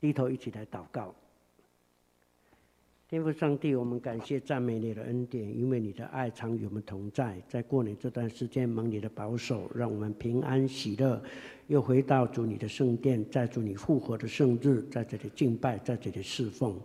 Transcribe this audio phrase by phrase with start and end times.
[0.00, 1.14] 低头一起来祷告。
[3.08, 7.40] 天父上帝，我们感谢赞美你的恩典，因为你的爱常与我们同在。
[7.48, 11.22] 在过年这段时间，蒙你的保守，让我们平安喜乐，
[11.68, 16.78] 又回到主你的圣殿，在主你复活的圣日，在这里敬拜，在这里侍奉。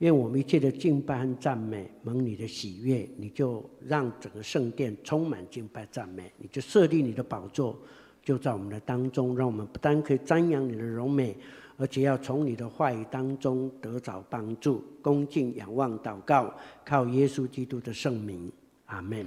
[0.00, 7.78] 愿我们一切的敬拜和赞美蒙你的喜悦，你就让整个圣殿充满敬拜赞美，你就设立你的宝座，
[8.22, 11.34] 就在我们的当中，让我们不单可以瞻仰你的荣美。
[11.82, 16.54] 而且要从你的话语当中得着帮助，恭敬仰望祷告，
[16.84, 18.48] 靠耶稣基督的圣名，
[18.86, 19.26] 阿门。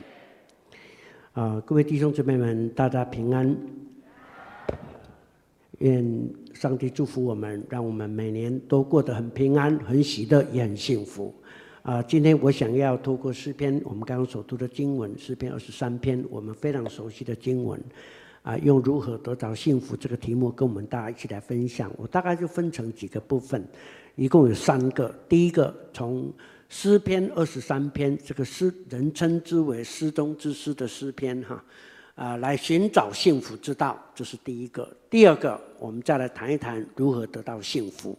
[1.33, 3.53] 啊，各位弟兄姊妹们，大家平安。
[5.79, 11.35] 愿上帝祝福我们，让我们每年都过得很平安、很喜乐、也很幸福。
[11.81, 17.77] 啊，今天我想要透过诗篇，我们刚刚所读的经文，诗篇二十三篇，我们非常熟悉的经文。
[18.45, 21.91] 啊，用如何得着幸福这个题目跟我们大家一起来分享。
[21.97, 23.67] 我大概就分成几个部分，
[24.15, 25.11] 一共有三个。
[25.27, 26.31] 第一个，从
[26.69, 31.65] 诗篇二十三篇这个诗人称之为诗中之诗的诗篇哈，
[32.13, 34.87] 啊，来寻找幸福之道，这是第一个。
[35.09, 38.15] 第二个，我们再来谈一谈如何得到幸福。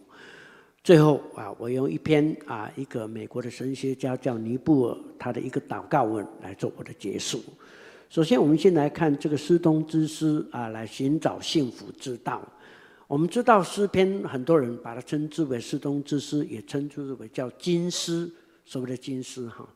[0.82, 7.40] 最后啊，我用一篇啊，一个美国的神学家叫尼布尔他的一个祷告文来做我的结束。
[8.08, 12.40] 首先，我们先来看这个诗中之诗啊，来寻找幸福之道。
[13.08, 18.30] 我们知道诗篇，很多人把它称之为诗中之诗，也称之为叫金诗，
[18.64, 19.68] 所谓的金诗哈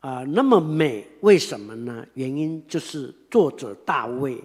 [0.00, 2.04] 啊，那么美，为什么呢？
[2.14, 4.36] 原因就是作者大卫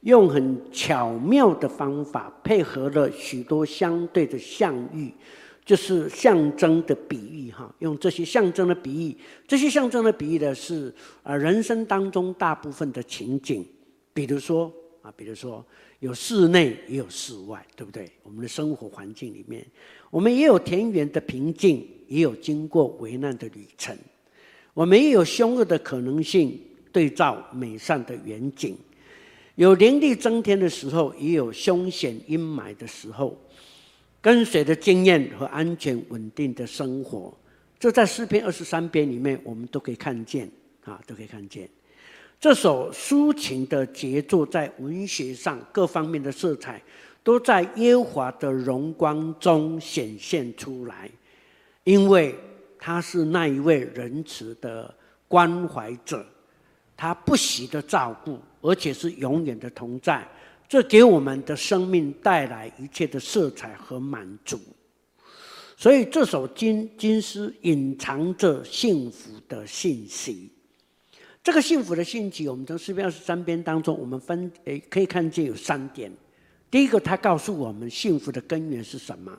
[0.00, 5.14] 用很巧妙的方法，配合了许多相对的象喻。
[5.68, 9.16] 就是象征的比喻，哈，用这些象征的比喻，
[9.46, 10.90] 这些象征的比喻的是
[11.22, 13.62] 啊，人生当中大部分的情景，
[14.14, 15.62] 比如说啊，比如说
[16.00, 18.10] 有室内也有室外，对不对？
[18.22, 19.62] 我们的生活环境里面，
[20.10, 23.94] 我们也有田园的平静，也有经过危难的旅程，
[24.72, 26.58] 我们也有凶恶的可能性
[26.90, 28.74] 对照美善的远景，
[29.56, 33.38] 有灵力增添的时候，也有凶险阴霾的时候。
[34.20, 37.32] 跟随的经验和安全稳定的生活，
[37.78, 40.50] 这在诗篇二十三篇里面，我们都可以看见
[40.84, 41.68] 啊，都可以看见。
[42.40, 46.82] 这首抒情的杰作，在文学上各方面的色彩，
[47.22, 51.10] 都在耶和华的荣光中显现出来，
[51.84, 52.34] 因为
[52.78, 54.92] 他是那一位仁慈的
[55.26, 56.24] 关怀者，
[56.96, 60.26] 他不惜的照顾，而且是永远的同在。
[60.68, 64.60] 这给我们的生命带来一切的色彩和满足，
[65.78, 70.52] 所以这首金金诗隐藏着幸福的信息。
[71.42, 76.12] 这个幸福的信息，我们从诗篇二十三篇当中，我们分诶可以看见有三点。
[76.70, 79.32] 第一个，他告诉我们幸福的根源是什么？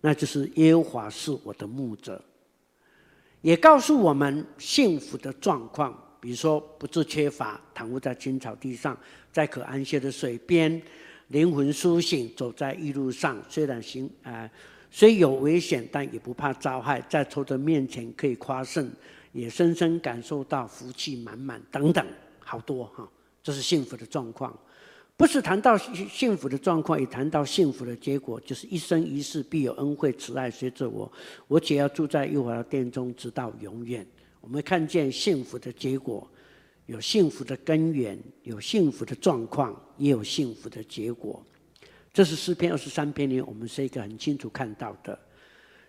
[0.00, 2.20] 那就是耶和华是我的牧者，
[3.42, 5.96] 也告诉我们幸福的状况。
[6.24, 8.98] 比如说，不致缺乏，躺卧在青草地上，
[9.30, 10.80] 在可安歇的水边，
[11.28, 13.36] 灵魂苏醒，走在义路上。
[13.46, 14.50] 虽然行啊、
[14.90, 16.98] 虽有危险，但也不怕遭害。
[17.10, 18.90] 在仇敌面前可以夸胜，
[19.32, 21.60] 也深深感受到福气满满。
[21.70, 22.02] 等等，
[22.38, 23.06] 好多哈，
[23.42, 24.58] 这是幸福的状况。
[25.18, 31.12] 不是谈到幸福的状况，也谈到幸福的结果，就是一生一世必有恩惠慈爱随着我，
[31.48, 34.06] 我且要住在幼儿殿中，直到永远。
[34.44, 36.28] 我们看见幸福的结果，
[36.84, 41.42] 有幸福的根源，有幸福的状况，也有幸福的结果。
[42.12, 45.18] 这是诗篇二十三篇里，我们是一个很清楚看到的。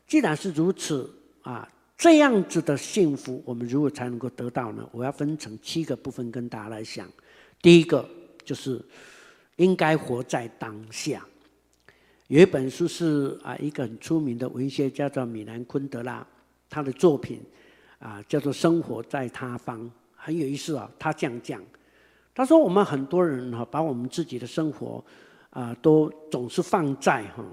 [0.08, 4.88] 既然是如此啊，这样子的幸福，我们如何才能够得到呢？
[4.94, 7.12] 我要分成七个部分跟大家来讲。
[7.62, 8.10] 第一个
[8.46, 8.82] 就是
[9.58, 11.26] 应该活在当下。
[12.28, 16.26] 有一本书是啊，一个很出名的文学家叫米兰昆德拉，
[16.70, 17.42] 他的作品。
[18.06, 20.88] 啊，叫做生活在他方，很有意思啊。
[21.00, 21.60] 他这样讲，
[22.36, 25.04] 他说我们很多人哈，把我们自己的生活
[25.50, 27.44] 啊，都总是放在哈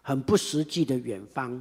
[0.00, 1.60] 很不实际的远方。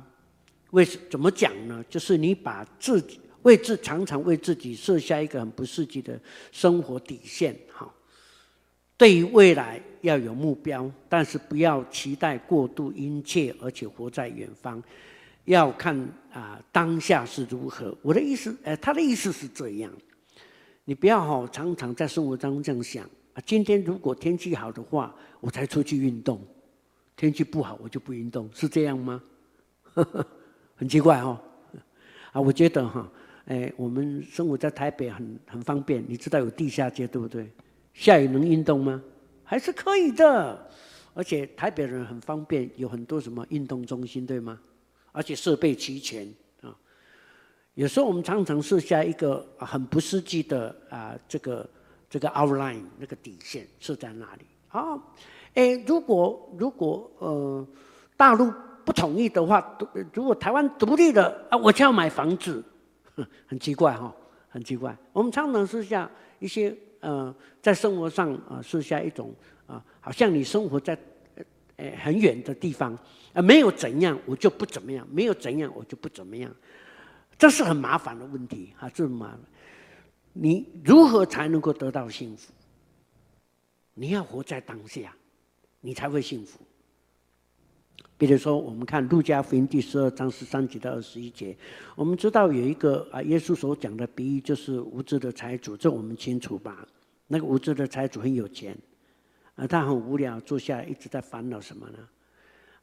[0.70, 1.84] 为什怎么讲呢？
[1.90, 6.20] 就是你把自己为自常常为自己设下一个很不实际的
[6.52, 7.92] 生活底线哈。
[8.98, 14.84] 对于未来要有目标，但是不要期待过度殷切，而且活在远方。
[15.46, 15.98] 要看
[16.38, 17.98] 啊，当下是如何。
[18.04, 19.92] 我的意思，呃，他的意思是这样，
[20.86, 23.04] 你不要哈常常在生活当中这样想
[23.34, 23.42] 啊。
[23.44, 26.38] 今天如果天气好的话，我才出去运动；
[27.16, 29.20] 天气不好，我就不运动，是这样吗？
[30.78, 31.42] 很奇怪哦。
[32.32, 33.12] 啊，我觉得哈，
[33.46, 37.52] 哎，我们生活在台北很很方便，你知道有地下街对不对？
[37.96, 39.02] 下雨能运动吗？
[39.44, 40.70] 还是可以的。
[41.16, 44.60] 而且台北人很方便，有很多什么运动中心，对吗？
[45.18, 46.32] 而且设备齐全
[46.62, 46.70] 啊。
[47.74, 51.68] 有时候我们常常设下一个很不实际的啊，这个
[52.08, 54.46] 这个 outline 那个底线设在那里。
[54.70, 54.96] 啊，
[55.56, 57.68] 哎，如果如果呃
[58.16, 58.54] 大陆
[58.86, 59.76] 不同意的话，
[60.14, 62.64] 如果台湾独立了啊，我就要买房子，
[63.48, 64.14] 很奇怪哈，
[64.50, 64.96] 很奇怪。
[65.14, 69.34] 我们常常设下一些呃，在生活上啊设下一种
[69.66, 70.96] 啊，好像你生活在。
[71.78, 72.98] 诶，很远的地方，
[73.34, 76.54] 啊，没有怎样，我就不怎么样；没有怎样，我就不怎么样。
[77.38, 79.40] 这是很麻烦的问题啊，这么麻烦。
[80.34, 82.52] 你如何才能够得到幸福？
[83.94, 85.16] 你要活在当下，
[85.82, 86.60] 你才会幸福。
[88.18, 91.56] 比如说，我们看《路加福音》第十二章十三节到二十一节，
[91.96, 96.88] 我们知道有一个啊，耶稣所讲的比喻就是无知的财主，这我们清楚吧？
[97.28, 98.76] 那个无知的财主很有钱。
[99.58, 101.98] 啊，他很无聊，坐下来一直在烦恼什么呢？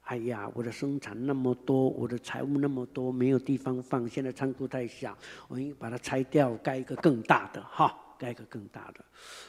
[0.03, 4.07] 哎呀，我的生产那么多，我的财物那么多，没有地方放。
[4.07, 5.17] 现在仓库太小，
[5.49, 9.03] 我应该把它拆掉，盖一个更大的哈，盖一个更大的，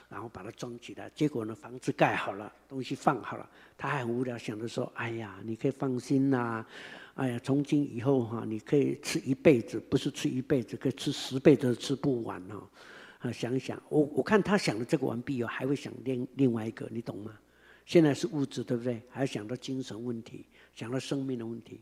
[0.07, 1.11] 然后把它装起来。
[1.13, 6.65] 结果呢，房子盖好了，东西放好了，他还很无聊，想着说：哎呀，你可以放心呐、
[7.15, 12.63] 哎呀，从今以后哈，你可以吃一辈子，不是吃一辈子，可以吃十辈子都吃不完哦。
[13.31, 17.31] 一想，我我看他想的这个完毕以后，还会想另另外一个，你懂吗？
[17.85, 19.01] 现在是物质，对不对？
[19.09, 21.81] 还想到精神问题，想到生命的问题。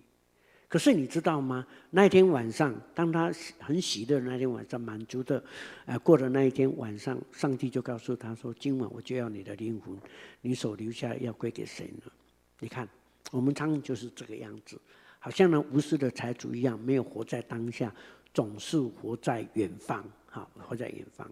[0.67, 1.65] 可是你知道吗？
[1.91, 5.43] 那一天晚上，当他很喜乐，那天晚上满足的，
[5.85, 9.95] 呃，过了那一天晚上，上帝就告诉他说：“今晚我就要你的灵魂，
[10.41, 12.11] 你所留下要归给谁呢？”
[12.59, 12.89] 你看，
[13.31, 14.81] 我们常常就是这个样子，
[15.19, 17.93] 好像呢无私的财主一样，没有活在当下，
[18.33, 20.03] 总是活在远方。
[20.33, 21.29] 好，活在远方，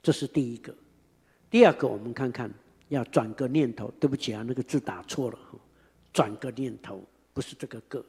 [0.00, 0.72] 这是第一个。
[1.50, 2.48] 第二个，我们看看，
[2.90, 3.92] 要转个念头。
[3.98, 5.38] 对不起啊，那个字打错了。
[6.12, 7.02] 转个念头，
[7.34, 8.06] 不是这个个。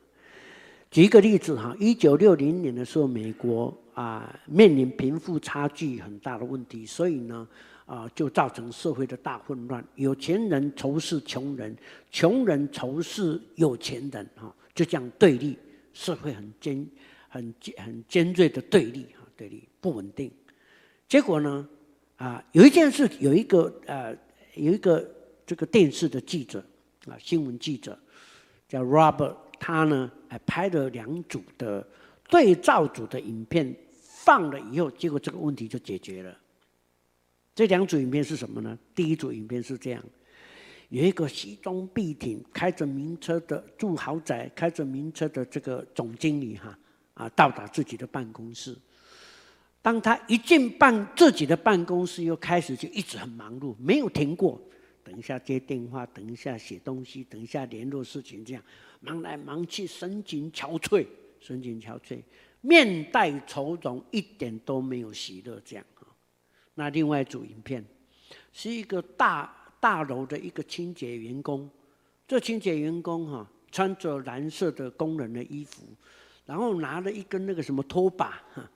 [0.92, 7.48] 举一个例子哈，一九六零年的时候，美国啊面临贫富差距很大的问题，所以呢
[7.88, 9.84] 啊就造成社会的大混乱。
[9.96, 11.76] 有钱人仇视穷人，
[12.12, 15.58] 穷人仇视有钱人，哈，就这样对立，
[15.94, 16.88] 社会很尖、
[17.28, 19.08] 很尖、很尖锐的对立。
[19.36, 20.32] 对立不稳定，
[21.08, 21.68] 结果呢？
[22.18, 24.12] 啊，有一件事，有一个呃，
[24.56, 25.08] 有一个
[25.46, 26.64] 这个电视的记者
[27.06, 27.96] 啊，新闻记者
[28.68, 31.88] 叫 Robert，他呢还拍了两组的
[32.28, 33.72] 对照组的影片，
[34.02, 36.36] 放了以后，结果这个问题就解决了。
[37.54, 38.76] 这两组影片是什么呢？
[38.96, 40.04] 第一组影片是这样：
[40.90, 46.80] 有一个西装笔挺、开着名车的住豪宅、开着名车的这个总经理哈
[47.14, 48.76] 啊，到达自己的办公室。
[49.88, 54.62] 当他一进办自己的办公室，又开始就一直很忙碌，没有停过。
[55.02, 58.62] 等一下接电话，等一下写东西，等一下联络事情，这样
[59.00, 61.08] 忙来忙去，神情憔悴，
[61.40, 62.20] 神情憔悴，
[62.60, 65.58] 面带愁容，一点都没有喜乐。
[65.64, 66.04] 这样啊。
[66.76, 67.82] 那另外一组影片，
[68.52, 71.70] 是一个大大楼的一个清洁员工，
[72.28, 75.84] 这清洁员工哈，穿着蓝色的工人的衣服，
[76.46, 78.70] 然后拿了一根那个什么拖把哈。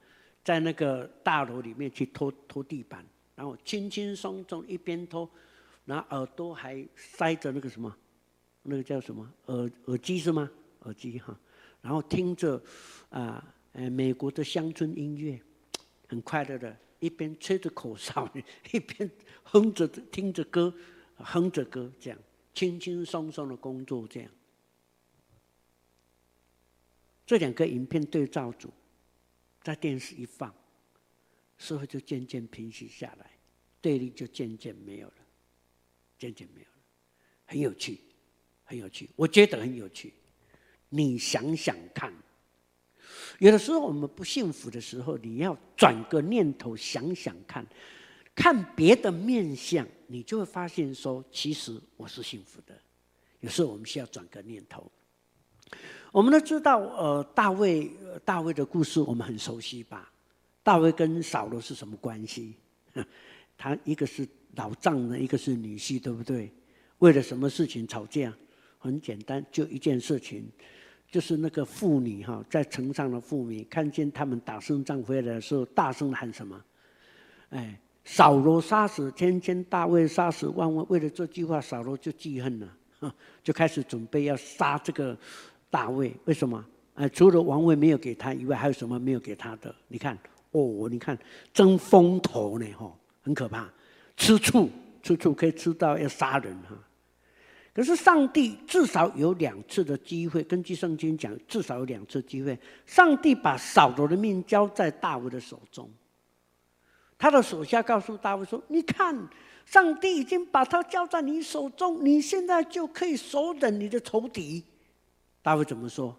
[0.44, 3.06] 在那个大楼里面去拖拖地板，
[3.36, 5.30] 然后轻轻松松一边拖，
[5.86, 7.96] 然后耳朵还塞着那个什么，
[8.64, 10.50] 那个叫什么耳耳机是吗？
[10.80, 11.40] 耳机哈，
[11.82, 12.60] 然后听着
[13.10, 15.40] 啊呃美国的乡村音乐，
[16.08, 18.28] 很快乐的，一边吹着口哨，
[18.72, 19.10] 一边
[19.44, 20.74] 哼着听着歌，
[21.18, 22.18] 哼着歌这样，
[22.54, 24.32] 轻轻松松的工作这样。
[27.28, 28.72] 这两个影片对照组。
[29.64, 30.54] 在电视一放，
[31.58, 33.32] 社会就渐渐平息下来，
[33.80, 35.14] 对立就渐渐没有了，
[36.18, 36.78] 渐渐没有了，
[37.46, 38.00] 很有趣，
[38.64, 40.14] 很有趣，我觉得很有趣。
[40.90, 42.14] 你想想看，
[43.40, 47.66] 有的时候我们不幸福的时候，你要转个念头想想看，
[48.34, 52.78] 看别的面相，你就会发现说，其实我是幸福的。
[53.40, 54.92] 有时候我们需要转个念头。
[56.12, 57.90] 我们都知道，呃，大卫，
[58.26, 60.12] 大卫的故事我们很熟悉吧？
[60.62, 62.54] 大卫跟扫罗是什么关系？
[63.58, 66.52] 他一个是老丈人，一个是女婿，对不对？
[67.00, 68.34] 为了什么事情吵架？
[68.78, 70.46] 很简单，就一件事情，
[71.10, 76.62] 就是那个妇女哈，在城上的妇女看见他们打胜仗回来的时候，大声喊什么？
[77.52, 80.86] 哎，扫罗杀死千千，大卫杀死万万。
[80.90, 85.18] 为了这句话，扫罗就记恨了，就开始准备要杀这个。
[85.72, 86.64] 大卫为什么？
[86.94, 89.74] 呃，除了王位没有给他以外，还有什么没有给他的？
[89.88, 90.16] 你看，
[90.52, 91.18] 哦，你看
[91.54, 93.68] 争风头呢，吼，很可怕，
[94.18, 94.70] 吃醋，
[95.02, 96.78] 吃醋可以吃到要杀人哈。
[97.74, 105.90] 可是上帝至少有两次的机会，根据圣经讲，至少有两次机会，上帝把扫罗的命交在大卫的手中。
[107.18, 109.16] 他的手下告诉大卫说：“你看，
[109.66, 114.62] 上帝已经把他交在你手中，你现在就可以手刃你的仇敌。”
[115.42, 116.18] 大卫怎么说？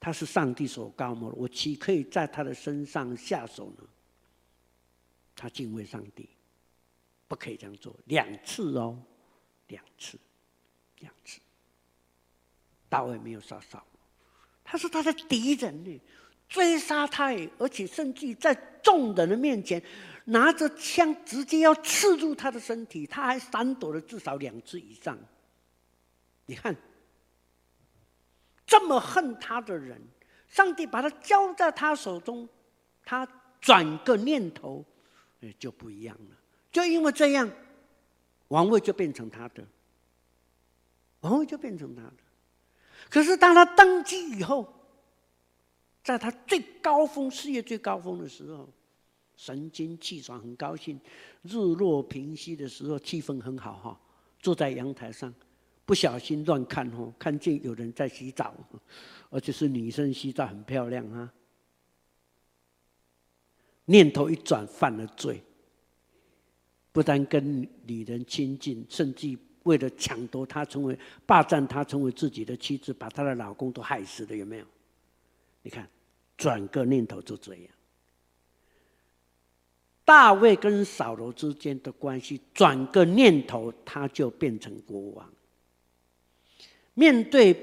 [0.00, 3.84] 他是上帝所膏抹，我岂可以在他的身上下手呢？
[5.34, 6.28] 他敬畏上帝，
[7.26, 7.94] 不可以这样做。
[8.06, 9.02] 两次哦。
[9.68, 10.18] 两次，
[11.00, 11.38] 两次，
[12.88, 13.86] 大卫没有杀扫，
[14.64, 16.00] 他是他的敌人呢，
[16.48, 19.82] 追杀他，而且甚至在众人的面前
[20.24, 25.18] 拿着枪直接要刺入他的身体，他还闪躲了至少两次以上。
[26.46, 26.74] 你看，
[28.68, 29.98] 这么恨他的人，
[30.46, 32.46] 上帝把他交在他手中，
[33.02, 33.26] 他
[33.58, 34.84] 转个念头，
[35.58, 36.36] 就不一样了，
[36.70, 37.50] 就因为这样。
[38.48, 39.62] 王位就变成他的，
[41.20, 42.16] 王位就变成他的。
[43.10, 44.70] 可是当他登基以后，
[46.04, 48.68] 在他最高峰、事业最高峰的时候，
[49.36, 50.98] 神清气爽，很高兴。
[51.42, 54.00] 日落平息的时候，气氛很好哈。
[54.40, 55.34] 坐在阳台上，
[55.88, 58.54] 不小心乱看哦，看见有人在洗澡，
[59.30, 61.32] 而且是女生洗澡，很漂亮啊。
[63.86, 65.42] 念头一转，犯了罪。
[66.92, 74.66] 不但跟女人亲近，甚至为了抢夺她，成为霸占她，成为自己的妻子，把她的老公都害死了，有没有？
[75.62, 75.88] 你看，
[76.36, 77.64] 转个念头就这样。
[80.04, 85.32] 大卫跟扫罗之间的关系，转个念头他就变成国王。
[86.98, 87.54] 面对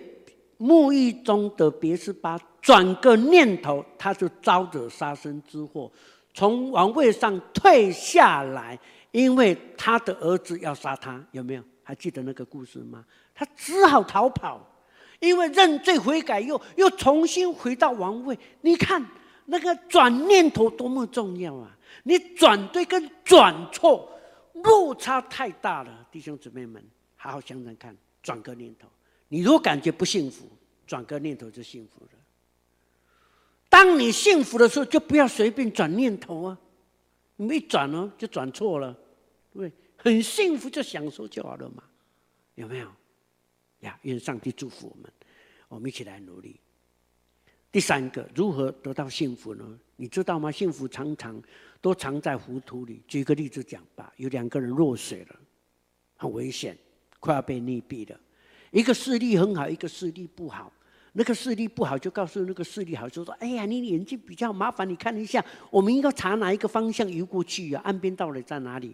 [0.58, 5.92] 沐浴中的别是巴，转个念头他就招惹杀身之祸，
[6.34, 8.80] 从王位上退下来。
[9.12, 11.64] 因为他的儿子要杀他，有没有？
[11.82, 13.06] 还记得那个故事吗？
[13.34, 14.60] 他只好逃跑，
[15.22, 18.38] 因为认罪悔改又又重新回到王位。
[18.60, 19.02] 你看
[19.46, 21.72] 那个转念头多么重要啊！
[22.04, 24.12] 你转对跟转错
[24.56, 26.84] 落差太大了，弟兄姊妹们，
[27.16, 28.86] 好好想想看，转个念头。
[29.28, 30.48] 你如果感觉不幸福，
[30.86, 32.12] 转个念头就幸福了。
[33.68, 36.58] 当你幸福的时候，就不要随便转念头啊！
[37.36, 38.98] 你一转呢，就转错了。
[39.54, 41.84] 对，很幸福就享受就好了嘛，
[42.56, 42.90] 有没有？
[43.82, 45.12] 呀，愿上帝祝福我们，
[45.68, 46.60] 我们一起来努力。
[47.72, 49.80] 第三个，如何得到幸福呢？
[49.98, 50.50] 你知道吗？
[50.50, 51.42] 幸福常常
[51.82, 53.02] 都藏在糊涂里。
[53.08, 55.40] 举个例子讲吧，有两个人落水了，
[56.16, 56.78] 很危险，
[57.20, 58.18] 快要被溺毙了。
[58.76, 60.70] 一个视力很好，一个视力不好。
[61.14, 67.80] 那个视力不好就告诉那个视力好，就说：“哎呀，你眼睛比较麻烦，你看一下，我们应该朝哪一个方向游过去呀？
[67.86, 68.94] 岸边到底在哪里？”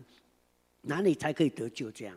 [0.81, 1.89] 哪里才可以得救？
[1.89, 2.15] 这样，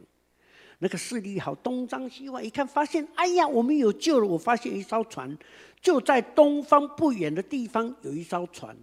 [0.78, 4.26] 那个视力好，东张西望一看，发现，哎呀，我们有救了！
[4.26, 5.34] 我发现一艘船，
[5.80, 8.76] 就在东方不远的地方有一艘船，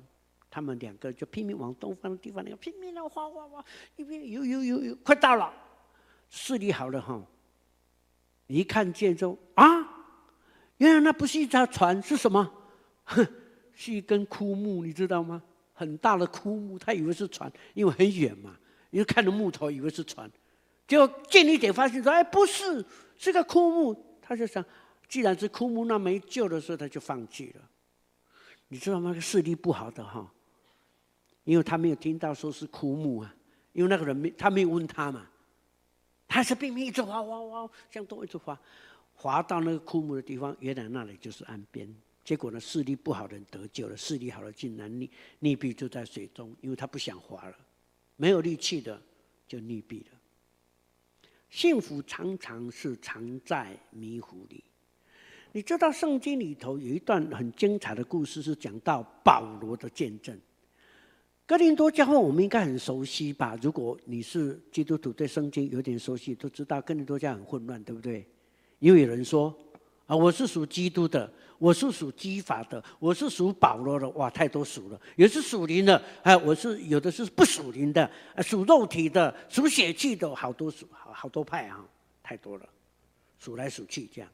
[0.50, 3.64] 他们两个就拼命往东方的地方那个拼命的划划划，
[3.96, 5.54] 一边游游游游，快到了，
[6.32, 7.24] 视力好了哈，
[8.56, 9.66] 一看见之后啊，
[10.78, 12.52] 原来那不是一条船，是什么？
[13.04, 13.28] 哼，
[13.74, 15.42] 是一根枯木，你知道吗？
[15.74, 18.56] 很大的枯木，他以为是船，因为很远嘛。
[18.92, 20.30] 因为看着木头，以为是船，
[20.86, 22.86] 结果近一点发现说：“哎，不是，
[23.18, 24.62] 是个枯木。”他就想，
[25.08, 27.62] 既然是枯木，那没救的时候，他就放弃了。
[28.68, 29.18] 你知道吗？
[29.18, 30.30] 视力不好的哈，
[31.46, 33.34] 因为他没有听到说是枯木啊，
[33.72, 35.26] 因为那个人没他没有问他嘛，
[36.32, 38.58] 他是拼命一直划划划，向东一直划，
[39.14, 41.94] 划到那个枯木的地方，原来那里就是岸边。
[42.24, 45.10] 结果呢，视力不好的人得救了，视力好了竟然溺
[45.42, 47.56] 溺毙就在水中，因为他不想划了。
[48.16, 49.02] 没有力气的
[49.46, 50.12] 就溺毙了。
[51.50, 54.64] 幸福常常是藏在迷糊里。
[55.52, 60.40] 你知道圣经里头有一段很精彩的故事，是讲到保罗的见证。
[61.52, 63.60] 哥林多教会我们应该很熟悉吧？
[63.62, 68.26] 如果你是基督徒，对圣经有点熟悉，都知道哥林多教很混乱，对不对？
[68.80, 69.54] 因为有人说
[70.06, 71.30] 啊，我是属基督的。
[71.60, 75.02] 我是属基法的，我是属保罗的，哇，太多属了。
[75.18, 81.86] 有的是属灵的，哎，我是有的是不属灵的，啊属肉体的，属血气的，好多属，好好多派啊，
[82.24, 82.70] 太多了，
[83.40, 84.32] 数来数去这样，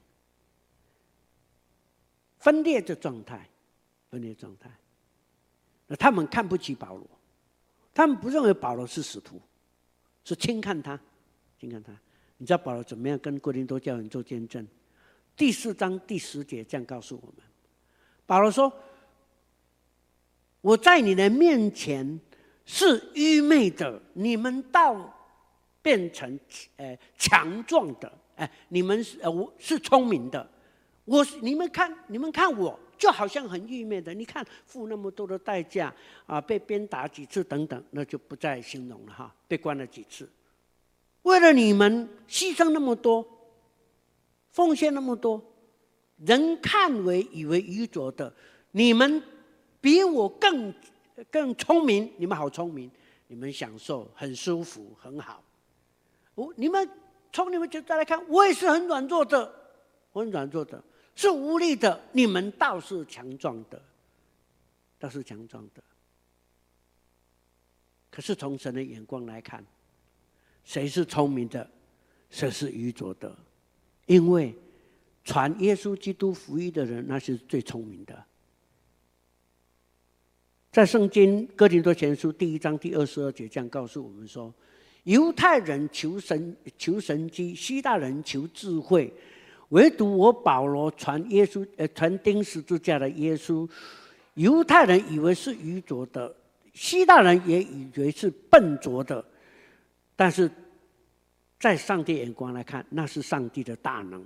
[2.38, 3.50] 分裂的状态，
[4.12, 4.70] 分裂状态。
[5.88, 7.08] 那他们看不起保罗，
[7.94, 9.42] 他们不认为保罗是使徒，
[10.24, 11.00] 是轻看他，
[11.60, 11.92] 轻看他。
[12.38, 14.68] 你知道保罗怎么样跟哥林多教人做见证？
[15.36, 17.46] 第四章第十节这样告诉我们：
[18.26, 18.72] 保罗说
[20.62, 22.20] ：“我在你的面前
[22.66, 25.14] 是愚昧的，你们倒
[25.82, 26.40] 变成
[26.76, 30.48] 呃强壮的，哎，你们是呃我是聪明的，
[31.08, 35.94] 我你们看你们看我就好像很郁闷的，你看付那么多的代价
[36.26, 40.30] 啊，被鞭打几次等等，那就不再形容了哈，被关了几次，
[41.22, 43.26] 为了你们牺牲那么多，
[44.50, 45.42] 奉献那么多，
[46.26, 48.34] 人看为以为愚拙的，
[48.72, 49.24] 你们
[49.80, 50.74] 比我更
[51.32, 52.92] 更聪明，你们好聪明，
[53.28, 55.42] 你们享受很舒服很好。
[56.36, 56.90] 我你们
[57.32, 59.54] 从你们角度来看，我也是很软弱的，
[60.12, 60.84] 我很软弱的，
[61.18, 62.00] 是无力的。
[62.14, 63.82] 你们倒是强壮的，
[64.98, 65.84] 倒是强壮的。
[68.10, 69.66] 可是从神的眼光来看，
[70.64, 71.70] 谁是聪明的，
[72.30, 73.36] 谁是愚拙的？
[74.06, 74.56] 因为
[75.26, 78.24] 传耶稣基督福音的人，那是最聪明的。
[80.72, 84.54] 在圣经哥林多前书第一章第二十二节这样告诉我们说。
[85.04, 89.10] 犹太人求神求神机，希腊人求智慧，
[89.70, 93.70] 唯独我保罗传耶稣呃传钉十字架的耶稣，
[94.36, 96.34] 犹太人以为是愚拙的，
[96.74, 99.24] 希腊人也以为是笨拙的，
[100.16, 100.50] 但是
[101.60, 104.26] 在上帝眼光来看，那是上帝的大能，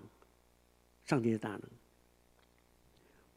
[1.05, 1.61] 上帝的大能。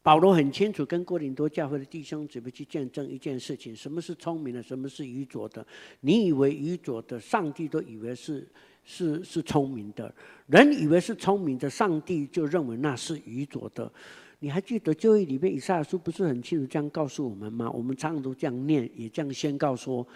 [0.03, 5.65] 保罗很清楚跟哥林多教会的弟兄姊妹去见证一件事情：什么是聪明的，什么是愚拙的？
[6.01, 8.47] 你以为愚拙的，上帝都以为是
[8.85, 10.09] 是是聪明的；
[10.47, 13.91] 人以为是聪明的，上帝就认为那是愚拙的。
[14.39, 17.69] 你还记得旧约里面以赛亚书不是很清楚这样告诉我们吗？
[17.71, 20.07] 我们常常都这样念，也这样宣告说：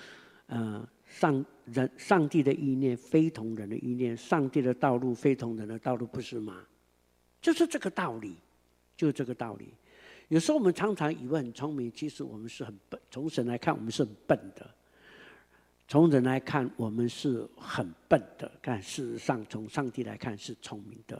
[0.47, 6.63] 呃，上人上帝的意念非同人的意念，上帝的道路非同人的道路，不是吗？
[7.41, 8.35] 就是这个道理。
[8.99, 9.73] 就这个道理，
[10.27, 12.99] 有时候我们常常以为很聪明，其实我们是很笨。
[13.09, 14.65] 从神来看，我们是很笨的；
[15.89, 18.49] 从人来看，我们是很笨的。
[18.61, 21.19] 但事实上，从上帝来看是聪明的。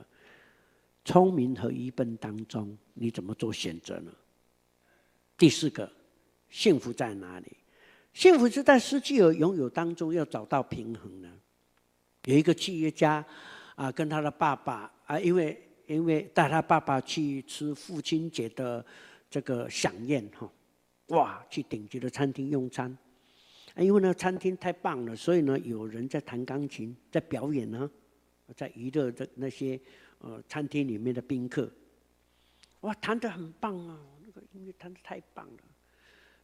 [1.04, 4.12] 聪明和愚笨当中，你怎么做选择呢？
[5.36, 5.92] 第四个，
[6.52, 7.58] 幸福在哪里？
[8.14, 11.30] 幸福是在失去和拥有当中要找到平衡呢。
[12.26, 13.26] 有一个企业家
[13.74, 15.60] 啊，跟他的爸爸啊，因为。
[15.90, 18.86] 因为带他爸爸去吃父亲节的
[19.28, 20.48] 这个饗宴哈，
[21.08, 22.96] 哇，去顶级的餐厅用餐，
[23.78, 27.90] 因为那餐厅太棒了，所以呢，有人在弹钢琴，在表演呢，
[28.56, 29.80] 在娱乐的那些
[30.20, 31.72] 呃餐厅里面的宾客，
[32.82, 35.64] 哇，弹得很棒啊，那个音乐弹得太棒了。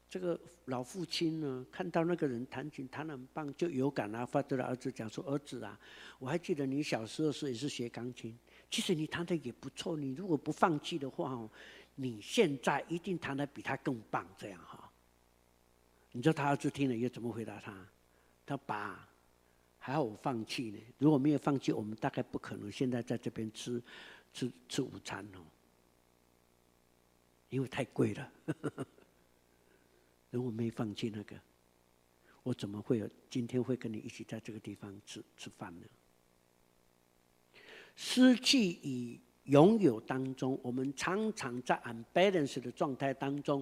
[0.07, 5.77] 这个老父亲呢，看到那个人弹琴弹得很棒，就有感啊，发对了儿子讲说：“儿子啊，
[6.19, 8.37] 我还记得你小时候是也是学钢琴。”
[8.69, 11.49] 其实你弹的也不错，你如果不放弃的话哦，
[11.95, 14.25] 你现在一定弹的比他更棒。
[14.37, 14.84] 这样哈，
[16.15, 17.75] 你知道他儿子听了又怎么回答他？
[18.45, 19.05] 他爸，
[19.77, 20.79] 还好我放弃呢。
[20.97, 23.83] 如果没有放弃，我们大概不可能现在在这边吃
[24.31, 25.43] 吃吃午餐哦，
[27.49, 28.31] 因为太贵了。
[30.31, 31.35] 如果没放弃那个，
[32.43, 35.85] 我怎么会有今天会跟你一起在这个地方吃吃饭呢？
[37.97, 43.61] 失去与拥有当中，我们常常在 unbalanced 的状态当中，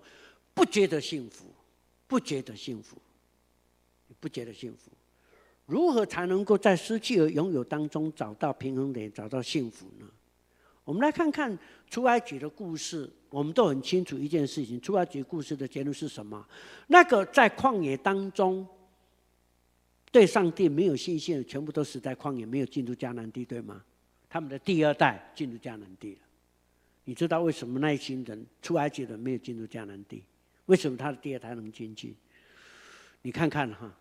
[0.53, 1.51] 不觉得幸福，
[2.07, 2.97] 不觉得幸福，
[4.19, 4.91] 不觉得幸福。
[5.65, 10.05] 如何才能够在失去和拥有当中找到平衡点，找到幸福呢？
[10.83, 11.57] 我们来看看
[11.89, 16.45] 出埃及的故事，我们都很清楚一件事情：出埃及故事的结论是什么？
[16.87, 18.67] 那个在旷野当中
[20.11, 23.81] 对上帝没有信心的，全部都死在旷野，没有进入迦南地，对吗？
[24.29, 26.21] 他们的第二代进入迦南地了，
[27.05, 30.23] 你知道为什么那一群人出埃及的没有进入迦南地？
[30.65, 32.15] 为什么他的第二胎能进去？
[33.21, 33.91] 你看看哈，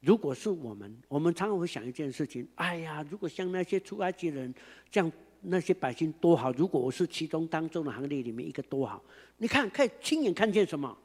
[0.00, 4.52] 如果是我们，我们常常会想一件事情：哎呀，如果像那些出埃及人
[4.90, 6.50] 这样，那些百姓多好！
[6.52, 9.02] 如果我是其中当中的行列里面一个多好！
[9.36, 10.96] 你看，可以亲眼看见什么？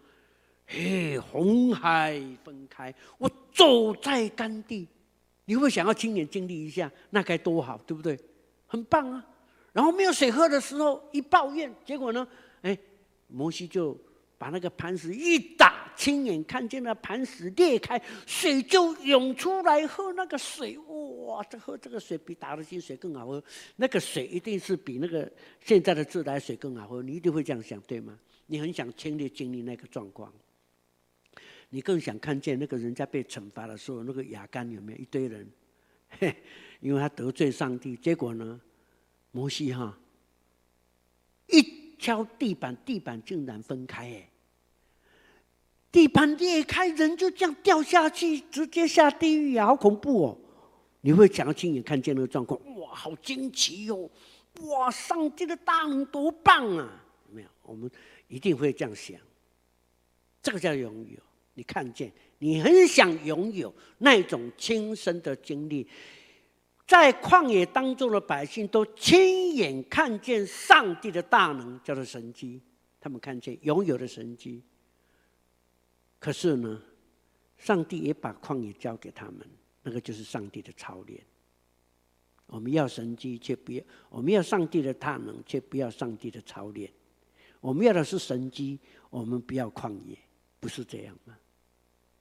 [0.65, 4.87] 嘿，红海分开，我走在干地，
[5.45, 8.17] 你会想要亲眼经历一下，那该多好，对不对？
[8.67, 9.25] 很棒啊！
[9.73, 12.27] 然后没有水喝的时候，一抱怨，结果呢？
[12.61, 12.77] 哎，
[13.27, 13.97] 摩西就
[14.39, 19.85] 把那个磐石一打，亲眼看见那磐石裂开，水就涌出来。
[19.85, 21.43] 喝那个水，哇！
[21.43, 23.43] 这喝这个水比打得进水更好喝。
[23.75, 27.03] 那个水一定是比那个现在的自来水更好喝。
[27.03, 28.17] 你一定会这样想，对吗？
[28.47, 30.33] 你很想亲历经历那个状况，
[31.69, 35.47] 你更想看见那个人在被惩罚的时候，那个亚干有没有一堆人？
[36.09, 36.35] 嘿。
[36.79, 38.57] 因为他得罪上帝，结果呢，
[39.31, 39.99] 摩西哈
[41.47, 44.28] 一敲地板，地板竟然分开哎！
[45.91, 50.37] 地板裂开，人就这样掉下去，直接下地狱啊，好恐怖哦！
[51.01, 54.67] 你会想要亲眼看见那个状况，哇，好惊奇哟、哦！
[54.67, 57.03] 哇，上帝的大能多棒啊！
[57.27, 57.47] 有没有？
[57.63, 57.89] 我们
[58.27, 59.17] 一定会这样想。
[60.41, 61.17] 这个叫拥有。
[61.55, 65.87] 你看见，你很想拥有那种亲身的经历，
[66.87, 72.61] 在旷野当中的百姓都亲眼看见上帝的大能，叫做神迹。
[73.01, 74.61] 他们看见拥有的神迹。
[76.19, 76.81] 可是呢，
[77.57, 79.47] 上帝也把旷野交给他们，
[79.83, 81.23] 那个就是上帝的操练。
[82.45, 86.91] 我们要神迹，却不要；我们要上帝的大能，却不要上帝的操练。
[87.61, 88.79] 我们要的是神迹，
[89.09, 90.17] 我们不要旷野，
[90.59, 91.37] 不是这样吗？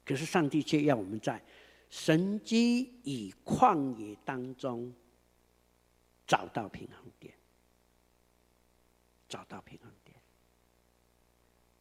[0.04, 1.42] 可是上帝却要我们在
[1.90, 4.92] 神迹与旷野当中
[6.26, 7.34] 找到平衡点，
[9.28, 10.16] 找到平衡点。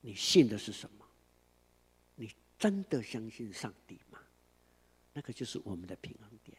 [0.01, 1.07] 你信的是什么？
[2.58, 4.20] 真的相信上帝吗？
[5.13, 6.58] 那个就是我们的平衡点。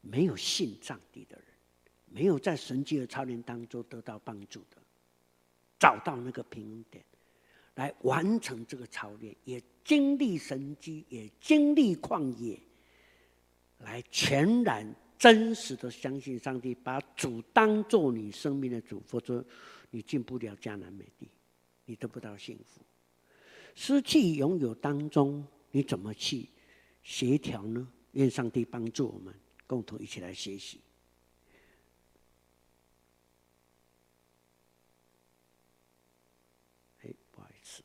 [0.00, 1.46] 没有信上帝的人，
[2.06, 4.76] 没有在神迹的操练当中得到帮助的，
[5.78, 7.04] 找到那个平衡点。
[7.74, 12.60] 来完成这个操练，也经历神迹，也经历旷野，
[13.78, 19.44] 来全然真实的相信上帝，把主当做你生命的主，否则
[19.90, 21.28] 你进不了迦南美地，
[21.84, 22.80] 你得不到幸福。
[23.80, 26.48] 失去拥有当中，你怎么去
[27.04, 27.88] 协调呢？
[28.10, 29.32] 愿上帝帮助我们，
[29.68, 30.80] 共同一起来学习。
[37.02, 37.84] 哎，不好意思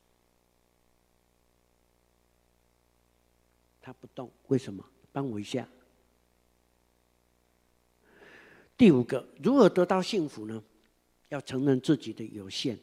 [3.80, 4.84] 他不动，为什么？
[5.12, 5.68] 帮我一下。
[8.76, 10.60] 第五个，如何得到幸福呢？
[11.28, 12.76] 要承认自己的有限。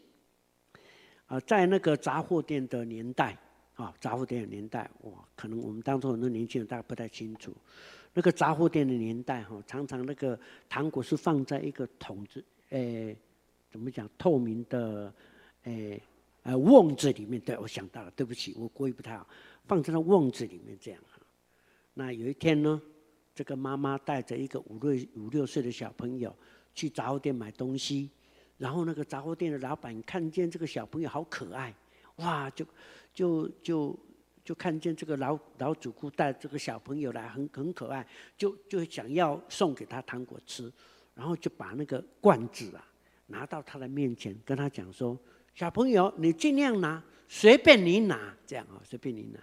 [1.31, 3.37] 啊，在那个杂货店的年代，
[3.75, 7.55] 啊，杂货店的年代，哇，可能我们当中很多年轻人大概不太清楚。
[8.13, 13.15] 那个杂货店的年代，哈，常常那个糖果是放在一个桶子，诶，
[13.71, 14.09] 怎么讲？
[14.17, 15.13] 透明的，
[15.63, 16.01] 诶，
[16.43, 17.39] 呃，瓮子里面。
[17.39, 19.25] 对，我想到了，对不起，我国语不太好。
[19.65, 21.17] 放在那瓮子里面这样哈，
[21.93, 22.81] 那有一天呢，
[23.33, 26.35] 这个妈妈带着一个五六五六岁的小朋友
[26.75, 28.09] 去杂货店买东西，
[28.61, 31.73] 然后那个杂货店的老板看见这个小朋友好可爱，
[32.17, 32.63] 哇，就
[33.11, 33.99] 就就
[34.45, 38.05] 就看见这个老老主顾带这个小朋友来很很可爱，
[38.37, 40.71] 就就想要送给他糖果吃，
[41.15, 42.87] 然后就把那个罐子啊
[43.25, 45.17] 拿到他的面前，跟他讲说
[45.55, 49.39] ：“小朋友，你尽量拿。”随便你拿，这样啊，随便你拿，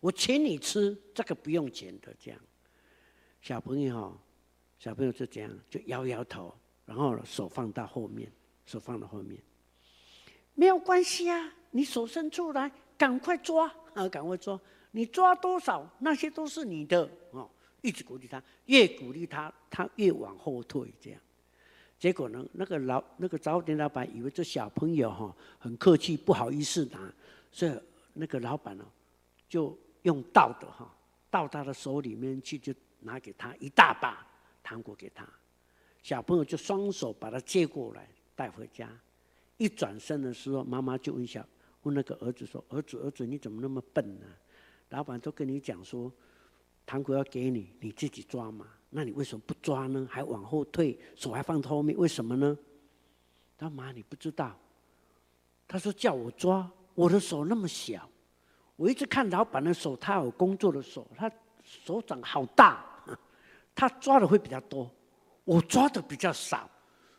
[0.00, 2.40] 我请你吃，这个不用钱的，这样。
[3.40, 4.18] 小朋友，
[4.76, 6.52] 小朋友就这样，就摇摇头，
[6.84, 8.28] 然后手放到后面，
[8.68, 9.40] 手放到后面，
[10.54, 17.48] 没有关系啊，你手伸出来，赶快抓啊，赶快抓，你抓多少，那些都是你的哦，
[17.80, 21.18] 一直鼓励他，越鼓励他，他越往后退，这样。
[21.98, 27.10] 结果呢，那个老那个早点老板以为这小朋友哈很客气，不好意思拿，
[27.50, 27.72] 所以
[28.12, 28.84] 那个老板呢
[29.48, 30.94] 就用倒的哈
[31.30, 34.26] 倒他的手里面去，就拿给他一大把
[34.62, 35.26] 糖果给他。
[36.02, 38.06] 小朋友就双手把他接过来
[38.38, 38.88] 带回家。
[39.56, 41.44] 一转身的时候，妈妈就问小
[41.82, 44.26] 问那个儿子说：“儿子，儿子，你怎么那么笨呢？
[44.90, 46.12] 老板都跟你讲说，
[46.86, 50.06] 糖果要给你，你自己抓嘛。”那你为什么不抓呢？
[50.08, 52.56] 还往后退，手还放后面，为什么呢？
[53.58, 54.56] 他妈，你不知道。
[55.66, 58.08] 他说叫我抓，我的手那么小，
[58.76, 61.28] 我一直看老板的手，他有工作的手，他
[61.64, 62.84] 手掌好大，
[63.74, 64.88] 他抓的会比较多，
[65.42, 66.70] 我抓的比较少，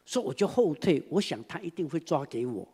[0.09, 1.03] 所以我就后退。
[1.07, 2.67] 我想他一定会抓给我，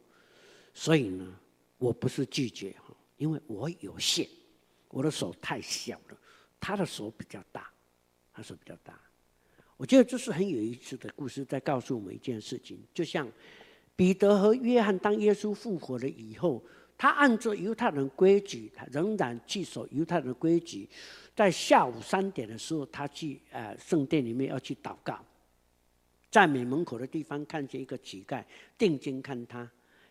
[0.74, 1.38] 所以呢，
[1.78, 4.26] 我不是拒绝哈，因为我有限，
[4.88, 6.18] 我的手太小了，
[6.62, 7.70] 他的手比较大。
[8.32, 9.00] 他手比较大，
[9.78, 12.78] 我觉得这是很有意思的故事，在告诉我们一件事情。
[12.94, 13.26] 就像
[13.96, 16.62] 彼得和约翰，当耶稣复活了以后，
[16.98, 20.90] 他按照犹太人规矩，他仍然去守犹太人的规矩。
[21.34, 25.18] 在下午三点的时候，他去呃圣殿里面要去祷告，
[26.32, 28.44] 在美门口的地方看见一个乞丐
[28.78, 29.70] 定睛看他，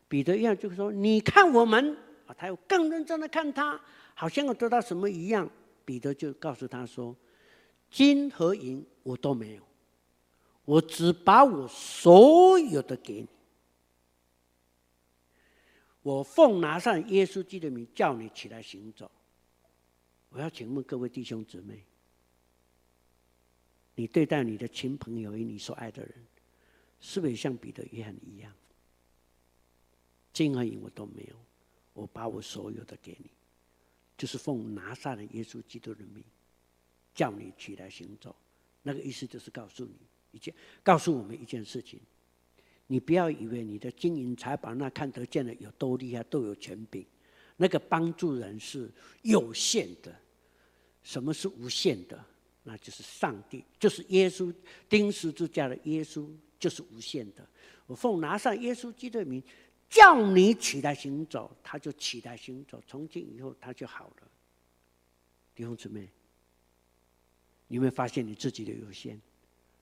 [0.08, 1.96] 彼得一样就说：“你看我们
[2.26, 3.80] 啊！”他又更认真的看他，
[4.14, 5.50] 好像要得到什么一样。
[5.84, 7.14] 彼得就告诉他说。
[7.90, 9.62] 金和银我都没有，
[10.64, 13.28] 我只把我所有的给你。
[16.02, 19.08] 我奉拿上耶稣基督的名叫你起来行走。
[20.28, 21.84] 我要请问各位弟兄姊妹，
[23.94, 26.12] 你对待你的亲朋友与你所爱的人，
[27.00, 28.52] 是不是像彼得、约翰一样？
[30.32, 31.36] 金和银我都没有，
[31.92, 33.30] 我把我所有的给你，
[34.18, 36.22] 就是奉拿撒勒耶稣基督的命。
[37.14, 38.34] 叫你起来行走。
[38.82, 39.92] 那个意思就是告诉你
[40.32, 40.52] 一件，
[40.82, 42.00] 告诉我们一件事情：
[42.88, 47.06] 你不要以为你的金银财宝那看得见的有多厉害，都有权柄。
[47.56, 48.90] 那个帮助人是
[49.22, 50.12] 有限的。
[51.04, 52.24] 什么是无限的？
[52.66, 54.52] 那就是上帝，就是耶稣
[54.88, 56.26] 钉十字架的耶稣，
[56.58, 57.46] 就是无限的。
[57.86, 59.42] 我奉拿上耶稣基督的名，
[59.88, 62.82] 叫你起来行走，他就起来行走。
[62.86, 64.28] 从今以后，他就好了。
[65.54, 66.08] 弟兄姊妹，
[67.68, 69.20] 你有没有发现你自己的有限？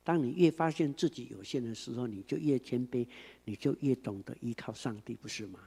[0.05, 3.07] 当你越发现自己有限的时候，你就越谦卑，
[3.45, 5.61] 你就越懂得依靠上帝，不是吗？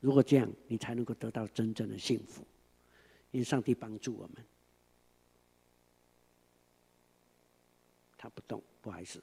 [0.00, 2.46] 如果这样，你才能够得到真正的幸福，
[3.30, 4.44] 因上帝帮助我们。
[8.24, 9.22] 他不动，不好意思。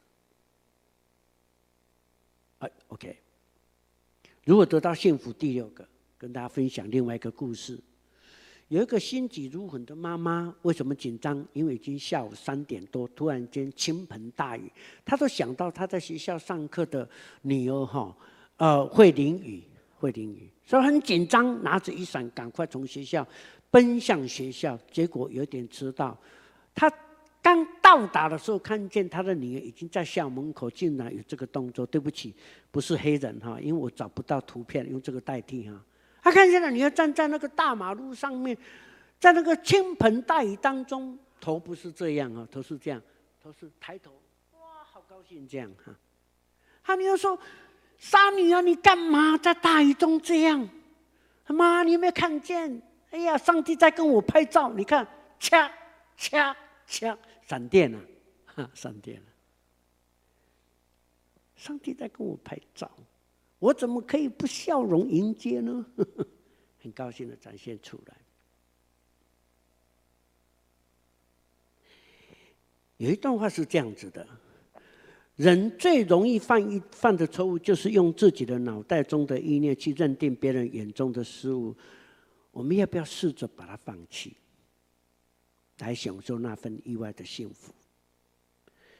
[2.59, 3.17] 哎，OK。
[4.43, 5.83] 如果得到幸福，第六个，
[6.19, 7.79] 跟大家分享另外一个故事。
[8.67, 11.43] 有一个心急如焚的妈妈，为什么紧张？
[11.53, 14.71] 因为已经下午三点多，突然间倾盆大雨，
[15.03, 17.09] 她都想到她在学校上课的
[17.41, 18.15] 女儿哈，
[18.57, 19.63] 呃，会淋雨，
[19.97, 23.27] 会淋雨，所以很紧张，拿着雨伞赶快从学校
[23.71, 26.15] 奔向学校，结果有点迟到，
[26.75, 26.87] 她。
[27.41, 31.85] 刚到达的时候，看见他的女儿已经在校门口，竟然有这个动作。
[31.85, 32.35] 对不起，
[32.69, 35.75] 不是黑人哈，因为我找不到图片，用这个代替哈。
[36.21, 38.55] 他看见了女儿站在那个大马路上面，
[39.19, 43.01] 在那个倾盆大雨当中，头不是这样啊，头是这样，
[43.41, 44.11] 头是抬头，
[44.53, 45.91] 哇，好高兴这样哈。
[46.83, 47.37] 他女儿说
[47.97, 50.69] ：“傻女儿，你干嘛在大雨中这样？
[51.47, 52.81] 妈，你有没有看见？
[53.09, 55.07] 哎呀，上帝在跟我拍照，你看，
[55.39, 55.71] 掐
[56.15, 57.17] 掐掐。”
[57.51, 58.01] 闪电了，
[58.45, 58.71] 哈！
[58.73, 59.27] 闪电了！
[61.53, 62.89] 上帝在跟我拍照，
[63.59, 65.85] 我怎么可以不笑容迎接呢？
[66.81, 68.15] 很高兴的展现出来。
[72.95, 74.25] 有一段话是这样子的：
[75.35, 81.75] 人最容易犯一犯的错误，就是用自己的脑袋中的意念去认定别人眼中的事物。
[82.51, 84.37] 我们要不要试着把它放弃？
[85.81, 87.73] 来享受那份意外的幸福。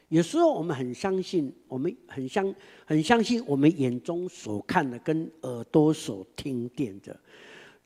[0.08, 7.18] 有时候我们很相信，我们很相很相信我们眼中所看的跟耳朵所听见的。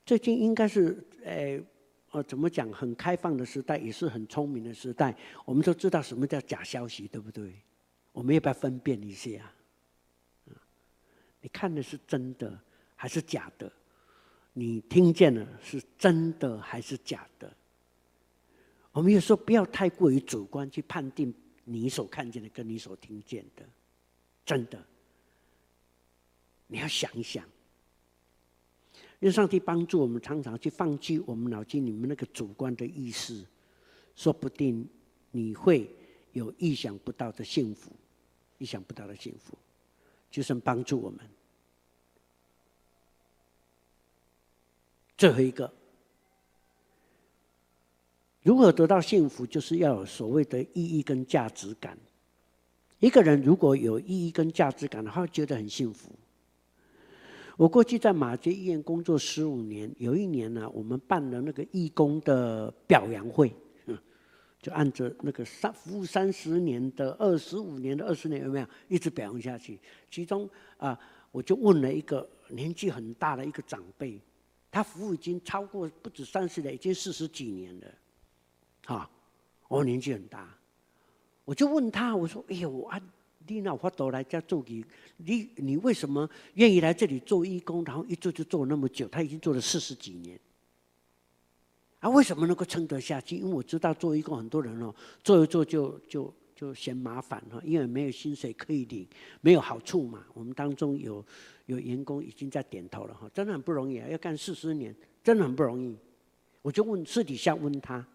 [0.04, 1.62] 最近应该是，诶，
[2.10, 2.72] 呃，怎么讲？
[2.72, 5.16] 很开放的时代，也是很聪明的时代。
[5.44, 7.54] 我们都知道什么叫假消息，对不对？
[8.12, 9.52] 我们要不要分辨一下？
[11.40, 12.58] 你看的是真的
[12.96, 13.70] 还是假的？
[14.52, 17.52] 你听见了是真的还是假的？
[18.96, 21.32] 我们有时候不要太过于主观去判定
[21.64, 23.62] 你所看见的跟你所听见的，
[24.42, 24.82] 真的，
[26.66, 27.44] 你要想一想，
[29.20, 33.44] 让上帝帮助我们，常常去放弃我们脑筋里面那个主观的意识，
[34.14, 34.88] 说不定
[35.30, 35.94] 你会
[36.32, 37.92] 有意想不到的幸福，
[38.56, 39.58] 意想不到的幸福，
[40.30, 41.20] 就是帮助我们。
[45.18, 45.70] 最后一个。
[48.46, 51.98] 如何得到幸福，就是要有所谓的意义跟价值感。
[53.00, 56.12] 一个人如果有意义跟价值感的话，觉得很幸福。
[57.56, 63.52] 我过去在马街医院工作十五年，有一年呢，我们办了那个义工的表扬会，
[64.62, 69.76] 就按着那个三服务三十年的、二十五年的、二十年有没有一直表扬下去？
[70.08, 70.96] 其中啊，
[71.32, 74.20] 我就问了一个年纪很大的一个长辈，
[74.70, 77.86] 他服务已经超过不止三十年，已经四十几年了。
[78.86, 79.10] 哈，
[79.66, 80.48] 我年纪很大，
[81.44, 83.00] 我就问他，我说：“哎呦，啊，
[83.48, 84.84] 你那我都来家做义，
[85.16, 87.84] 你你为什么愿意来这里做义工？
[87.84, 90.38] 然后一做就做那么久，他已经做了四十几年。
[91.98, 93.36] 啊，为什么能够撑得下去？
[93.36, 94.94] 因为我知道做义工很多人哦，
[95.24, 99.04] 做一做就就就嫌麻烦哈，因为没有薪水可以领，
[99.40, 100.24] 没有好处嘛。
[100.32, 101.24] 我们当中有
[101.66, 104.94] 有员工已经在点头了哈，真的很不容易啊，要干四十年，
[105.24, 105.96] 真的很不容易。
[106.62, 108.06] 我就问私底下问他。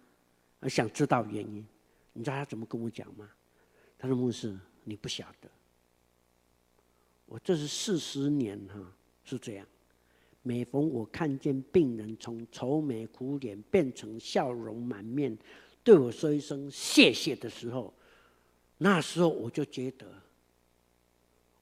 [0.62, 1.68] 而想知道原因，
[2.14, 3.30] 你知道他怎么跟我讲吗？
[3.98, 5.50] 他说：“牧师，你不晓得，
[7.28, 8.80] 我这是四十年哈，
[9.24, 9.68] 是这样。
[10.42, 15.38] 每逢我看见病人从愁眉苦脸变成笑容满面，
[15.84, 17.94] 对我说一声谢谢的时候，
[18.80, 20.12] 那时候我就觉得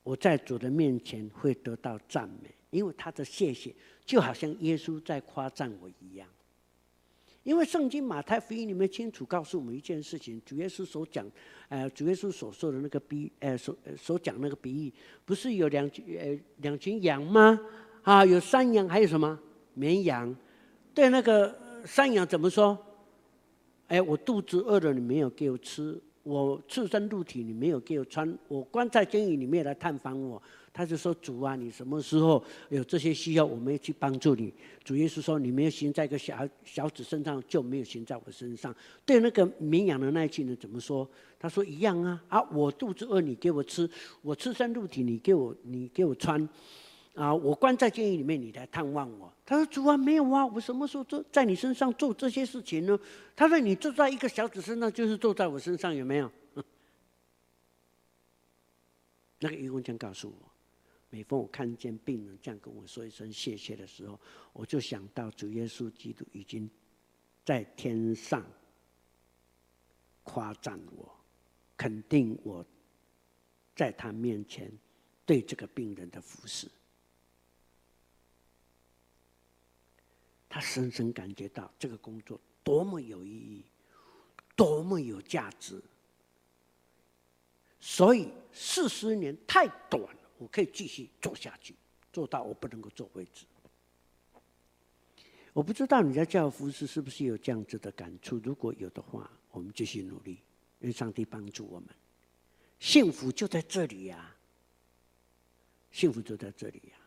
[0.02, 6.28] 我在主的面前会得到赞美，因为他的谢谢就好像耶稣在夸赞我一样。”
[7.44, 11.26] 因为圣经马太福音里面清楚告诉我们一件事情，主耶稣所讲，
[11.70, 14.94] 呃，主耶稣所说的那个比，呃，所所讲那个比喻，
[15.26, 17.60] 不是有两呃两群羊吗？
[18.04, 19.40] 啊，有山羊，还有什么
[19.74, 20.36] 绵羊？
[20.94, 22.78] 对那个山羊怎么说？
[23.88, 26.00] 哎，我肚子饿了，你没有给我吃。
[26.30, 34.54] 我赤身露体，你没有给我穿；我关在监狱里面来探访我，他就说：“主啊，你什么时候有这些需要，我们要去帮助你。”
[34.86, 38.74] 主耶稣说：“你没有行在一个小小子身上，就没有行在我身上。”
[39.06, 41.10] 对那个绵羊的那一群人怎么说？
[41.40, 42.24] 他说：“一样啊！
[42.30, 43.88] 啊，我肚子饿，你给我吃；
[44.22, 46.48] 我赤身露体，你给我你给我穿。
[47.20, 52.98] 啊，我关在监狱里面，你来探望我。”他说：“主啊，没有啊，我什么时候做在你身上做这些事情呢？”
[53.36, 56.32] 他说：“你坐在一个小子身上，就是坐在我身上，有没有？”
[59.40, 60.52] 那个医生这样告诉我，
[61.10, 64.18] 每逢我看见病人这样跟我说一声谢谢的时候，
[64.54, 66.70] 我就想到主耶稣基督已经
[67.44, 68.46] 在天上
[70.24, 71.14] 夸赞我，
[71.76, 72.66] 肯定我
[73.76, 74.72] 在他面前
[75.26, 76.70] 对这个病人的服侍。
[80.50, 83.64] 他深深感觉到这个工作多么有意义，
[84.56, 85.80] 多么有价值。
[87.80, 91.76] 所以四十年太短了，我可以继续做下去，
[92.12, 93.46] 做到我不能够做为止。
[95.54, 98.38] 我不知道你在教服侍是不是有这样子的感触？
[98.44, 100.40] 如果有的话，我们继续努力，
[100.80, 101.90] 愿上帝帮助我们。
[102.80, 104.36] 幸福就在这里呀、
[105.92, 106.99] 幸福就在这里呀、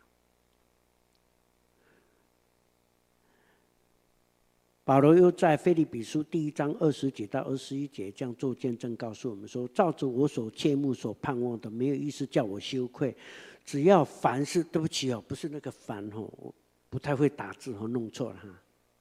[4.92, 13.16] 保罗又在腓利比书第一章二十节到二十一节这样做见证，告诉我们说：“照着我所切慕、所盼望的，没有意思叫我羞愧。
[13.64, 16.54] 只要凡事，对不起哦，不是那个凡哦，我
[16.90, 18.48] 不太会打字哦，弄错了哈。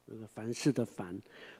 [0.06, 1.14] 那个凡事的凡，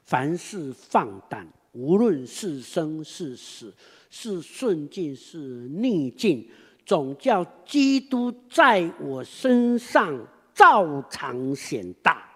[0.06, 3.70] 凡事放胆，无论是生是死，
[4.08, 6.48] 是顺境是逆境，
[6.86, 12.26] 总叫基督在我身上照常显大。”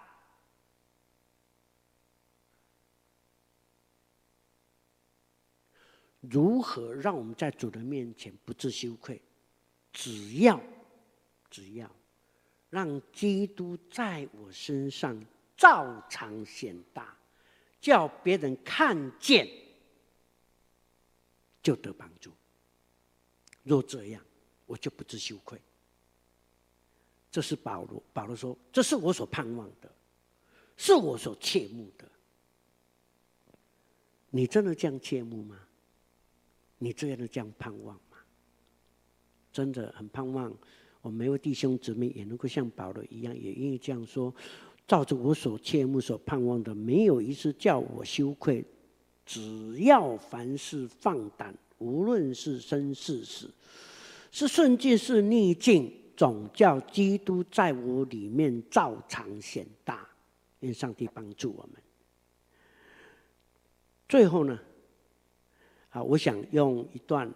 [6.29, 9.21] 如何让我们在主的面前不自羞愧？
[9.93, 10.61] 只要，
[11.49, 11.89] 只要
[12.69, 15.19] 让基督在我身上
[15.55, 17.17] 照常显大，
[17.79, 19.47] 叫别人看见，
[21.63, 22.31] 就得帮助。
[23.63, 24.23] 若这样，
[24.65, 25.59] 我就不知羞愧。
[27.31, 29.91] 这是保罗，保罗说：“这是我所盼望的，
[30.75, 32.09] 是我所切慕的。”
[34.29, 35.66] 你真的这样切慕吗？
[36.77, 38.17] 你这样的这样盼望吗？
[39.51, 40.55] 真的很盼望，
[41.01, 44.33] 我们每位弟兄姊妹也能够像保罗一样，也愿意这样说：
[44.87, 48.63] 照着我所切慕、所盼望的，没有一次叫我羞愧。
[49.25, 53.51] 只要凡事放胆，无论是生是死，
[54.31, 60.07] 是顺境是逆境，总叫基督在我里面照常显大。
[60.59, 61.81] 愿上帝帮助我们。
[64.07, 64.59] 最后呢？
[65.89, 67.31] 啊，我想用一段，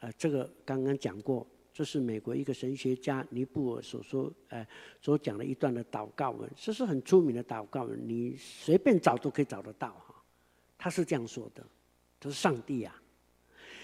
[0.00, 4.66] 呃，这个刚刚讲过，这是美国一个神学家尼布尔所说，呃，
[5.00, 10.14] 所讲的一段的祷告文，这是很出名的祷告文，你随便找都可以找得到哈。
[10.78, 11.64] 他是这样说的
[12.20, 12.94] ：“他说上帝啊，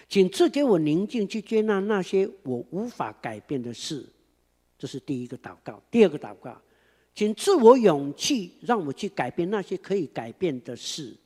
[0.09, 4.07] 请赐给我宁静去接纳那些我无法改变的事。”
[4.79, 5.83] 这是第一个祷告。
[5.91, 6.61] 第二个祷告，
[7.15, 11.17] 请赐我勇气，让我去改变那些可以改变的事。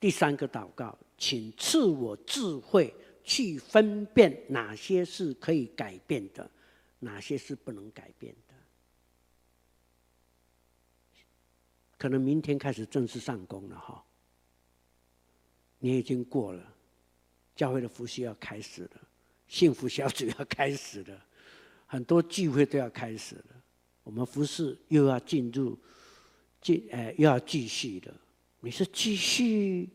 [0.00, 0.98] 第三个祷告。
[1.20, 6.50] 请赐我智慧，去分辨哪些是可以改变的，
[6.98, 8.54] 哪些是不能改变的。
[11.98, 14.02] 可能明天开始正式上工了哈，
[15.78, 16.74] 你已经过了，
[17.54, 19.00] 教会的服事要开始了，
[19.46, 21.26] 幸福小组要开始了，
[21.86, 23.62] 很多聚会都要开始了，
[24.02, 25.78] 我们服事又要进入，
[26.62, 28.14] 进呃又要继续了。
[28.60, 29.86] 你是继续？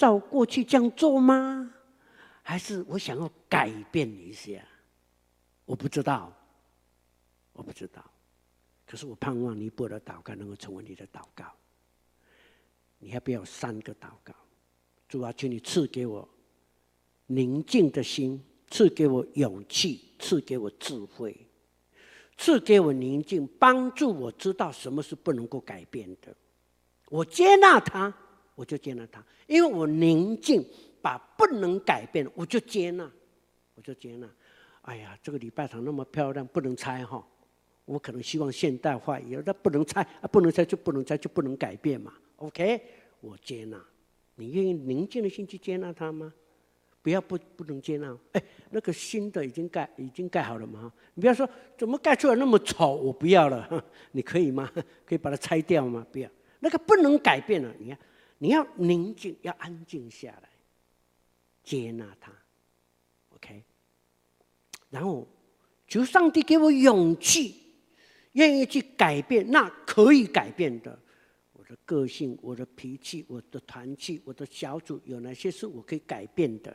[0.00, 1.74] 照过去这样做吗？
[2.42, 4.64] 还是我想要改变一下？
[5.66, 6.34] 我不知道，
[7.52, 8.02] 我不知道。
[8.86, 11.44] 可是我盼望尼泊尔的祷告能够成为你的祷告。
[12.98, 14.32] 你要不要三个祷告？
[15.06, 16.26] 主啊，请你赐给我
[17.26, 21.46] 宁静的心，赐给我勇气，赐给我智慧，
[22.38, 26.34] 赐给我宁静，帮助我知道什么是不能够改变的。
[27.10, 28.16] 我接纳他。
[28.60, 30.62] 我就接纳他，因为我宁静，
[31.00, 33.10] 把不能改变，我就接纳，
[33.74, 34.28] 我就接纳。
[34.82, 37.26] 哎呀，这个礼拜堂那么漂亮，不能拆哈。
[37.86, 42.12] 我可能希望现代化，有的不能拆啊，不能拆就不能拆，就不能改变嘛。
[42.36, 42.82] OK，
[43.22, 43.82] 我接纳。
[44.34, 46.30] 你愿意宁静的心去接纳他吗？
[47.00, 48.14] 不要不不能接纳。
[48.32, 50.92] 哎，那个新的已经盖已经盖好了嘛？
[51.14, 51.48] 你不要说
[51.78, 53.82] 怎么盖出来那么丑，我不要了。
[54.12, 54.70] 你可以吗？
[55.06, 56.06] 可以把它拆掉吗？
[56.12, 56.28] 不要。
[56.58, 57.98] 那个不能改变了，你看。
[58.42, 60.48] 你要宁静，要安静下来，
[61.62, 62.32] 接纳他。
[63.34, 63.62] OK，
[64.88, 65.28] 然后
[65.86, 67.54] 求上帝给我勇气，
[68.32, 70.98] 愿意去改变那可以改变的。
[71.52, 76.74] 我的个性、我的脾气、我的团契、我的小组，有哪些是我可以改变的？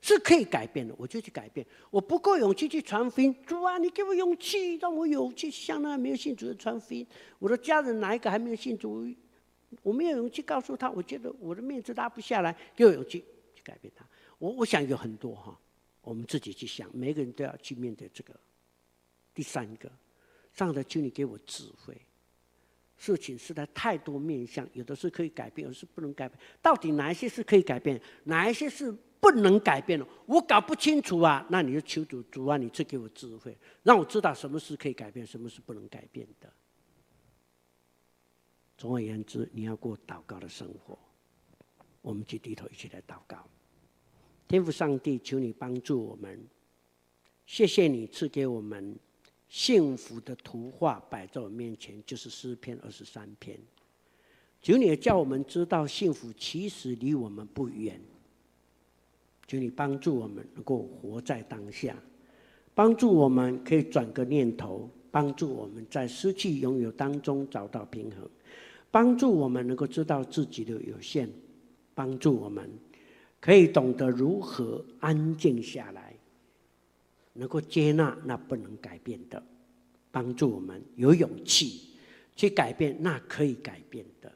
[0.00, 1.66] 是可以改变的，我就去改变。
[1.90, 7.06] 我不够勇气去传福音，主啊，你给我勇气，让我勇气向那没有信主的传福音。
[7.38, 9.06] 我的家人哪一个还没有信主？
[9.82, 14.06] 我没有勇气告诉他，我觉得我的面子拉不下来，给我勇气去改变他。
[14.38, 15.58] 我我想有很多哈，
[16.00, 18.34] 我们自己去想，每个人都要去面对这个。
[19.34, 19.90] 第三个，
[20.52, 21.96] 上帝求你给我智慧。
[22.96, 26.38] 事情实在太多面向，有的是可以改变，有的是不能改变。
[26.62, 28.94] 到底哪一些是可以改变，哪一些是？
[29.18, 31.44] 不能改变的，我搞不清楚啊！
[31.50, 36.52] 那你就求主，主啊，你赐给我智慧，让我知道什么是可以改变，什么是不能改变的。
[38.76, 40.98] 总而言之，你要过祷告的生活。
[42.02, 43.38] 我们去低头一起来祷告。
[44.46, 46.38] 天父上帝，求你帮助我们。
[47.46, 48.96] 谢谢你赐给我们
[49.48, 53.58] 幸福的图画摆在我面前，就是诗篇二十三篇。
[54.60, 58.00] 求你也叫我们知道，幸福其实离我们不远。
[59.46, 61.96] 求你帮助我们能够活在当下，
[62.74, 68.28] 帮助我们可以转个念头，帮助我们在失去拥有当中找到平衡，
[68.90, 71.28] 帮助我们能够知道自己的有限，
[71.94, 72.70] 帮助我们
[73.40, 76.16] 可以懂得如何安静下来，
[77.32, 79.42] 能够接纳那不能改变的，
[80.10, 81.90] 帮助我们有勇气
[82.34, 84.32] 去改变那可以改变的，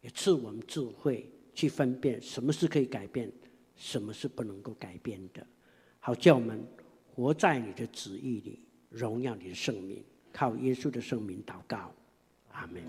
[0.00, 3.30] 也赐我们智慧去分辨什么是可以改变。
[3.76, 5.44] 什么是不能够改变的？
[5.98, 6.64] 好叫我们
[7.12, 10.00] 活在你的旨意里，荣耀你的圣名，
[10.32, 11.92] 靠耶稣的圣名祷告，
[12.52, 12.80] 阿门。